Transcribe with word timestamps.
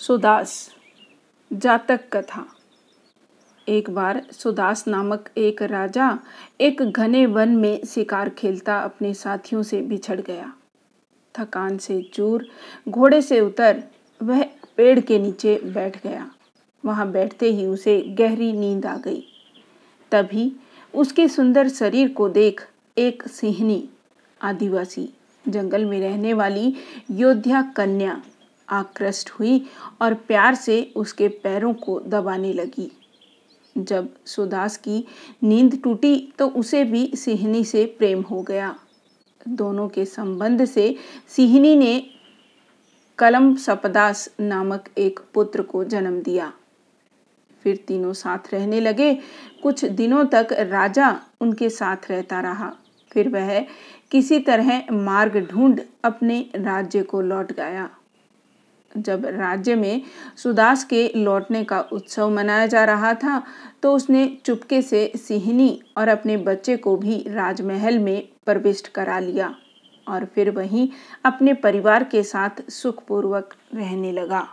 सुदास, 0.00 0.70
जातक 1.52 2.00
कथा। 2.12 2.44
एक 3.68 3.90
बार 3.90 4.22
सुदास 4.32 4.84
नामक 4.88 5.28
एक 5.36 5.62
राजा 5.62 6.18
एक 6.60 6.82
घने 6.82 7.26
वन 7.26 7.48
में 7.48 7.84
शिकार 7.84 8.28
खेलता 8.28 8.78
अपने 8.78 9.14
साथियों 9.14 9.62
से 9.62 9.80
बिछड़ 9.80 10.20
गया। 10.20 10.52
थकान 11.34 11.78
से 11.78 12.10
चूर 12.14 12.46
घोड़े 12.88 13.22
से 13.22 13.40
उतर 13.40 13.82
वह 14.22 14.42
पेड़ 14.76 15.00
के 15.00 15.18
नीचे 15.18 15.60
बैठ 15.64 16.02
गया। 16.02 16.30
वहाँ 16.84 17.10
बैठते 17.10 17.52
ही 17.52 17.66
उसे 17.66 18.00
गहरी 18.00 18.52
नींद 18.52 18.86
आ 18.86 18.96
गई। 18.96 19.22
तभी 20.12 20.52
उसके 20.94 21.28
सुंदर 21.28 21.68
शरीर 21.68 22.12
को 22.12 22.28
देख 22.28 22.68
एक 22.98 23.28
सिंहनी, 23.28 23.88
आदिवासी, 24.42 25.08
जंगल 25.48 25.84
में 25.84 26.00
रहने 26.00 26.32
वाली 26.34 26.74
योद्धा 27.10 27.62
कन्या 27.62 28.22
आकृष्ट 28.70 29.30
हुई 29.30 29.66
और 30.02 30.14
प्यार 30.14 30.54
से 30.54 30.92
उसके 30.96 31.28
पैरों 31.28 31.74
को 31.74 32.00
दबाने 32.00 32.52
लगी। 32.52 32.90
जब 33.78 34.08
सुदास 34.26 34.76
की 34.76 35.04
नींद 35.42 35.80
टूटी 35.84 36.32
तो 36.38 36.48
उसे 36.48 36.84
भी 36.84 37.12
सिहनी 37.16 37.64
से 37.64 37.84
प्रेम 37.98 38.20
हो 38.20 38.42
गया। 38.42 38.78
दोनों 39.48 39.88
के 39.88 40.04
संबंध 40.04 40.64
से 40.64 40.96
सिहनी 41.28 41.76
ने 41.76 42.10
कलम 43.18 43.54
सपदास 43.56 44.28
नामक 44.40 44.88
एक 44.98 45.20
पुत्र 45.34 45.62
को 45.62 45.84
जन्म 45.84 46.20
दिया। 46.22 46.52
फिर 47.64 47.76
तीनों 47.76 48.12
साथ 48.12 48.52
रहने 48.52 48.80
लगे। 48.80 49.14
कुछ 49.62 49.84
दिनों 49.84 50.24
तक 50.24 50.46
राजा 50.52 51.20
उनके 51.40 51.70
साथ 51.70 52.10
रहता 52.10 52.40
रहा। 52.40 52.72
फिर 53.12 53.28
वह 53.28 53.60
किसी 54.10 54.38
तरह 54.38 54.82
मार्ग 54.92 55.36
ढूंढ 55.50 55.80
अपने 56.04 56.50
राज्य 56.56 57.02
को 57.02 57.20
लौट 57.20 57.52
गया। 57.52 57.88
जब 58.96 59.26
राज्य 59.26 59.74
में 59.74 60.02
सुदास 60.36 60.84
के 60.84 61.06
लौटने 61.16 61.64
का 61.64 61.80
उत्सव 61.92 62.30
मनाया 62.30 62.66
जा 62.66 62.84
रहा 62.84 63.14
था 63.14 63.42
तो 63.82 63.94
उसने 63.94 64.26
चुपके 64.44 64.82
से 64.82 65.12
सिहनी 65.16 65.80
और 65.98 66.08
अपने 66.08 66.36
बच्चे 66.36 66.76
को 66.76 66.96
भी 66.96 67.24
राजमहल 67.28 67.98
में 67.98 68.28
प्रविष्ट 68.46 68.88
करा 68.88 69.18
लिया 69.18 69.54
और 70.08 70.24
फिर 70.24 70.50
वहीं 70.50 70.88
अपने 71.24 71.54
परिवार 71.54 72.04
के 72.04 72.22
साथ 72.22 72.70
सुखपूर्वक 72.70 73.54
रहने 73.74 74.12
लगा। 74.12 74.46